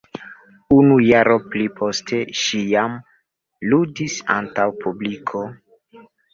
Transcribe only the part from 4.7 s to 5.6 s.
publiko.